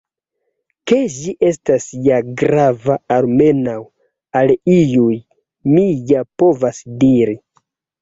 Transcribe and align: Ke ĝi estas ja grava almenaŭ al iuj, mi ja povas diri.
Ke 0.91 0.97
ĝi 1.15 1.33
estas 1.49 1.85
ja 2.07 2.17
grava 2.43 2.97
almenaŭ 3.19 3.77
al 4.43 4.57
iuj, 4.81 5.21
mi 5.77 5.89
ja 6.17 6.29
povas 6.45 6.85
diri. 7.07 7.43